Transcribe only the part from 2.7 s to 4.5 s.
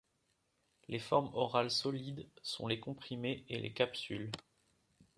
comprimés et les capsules.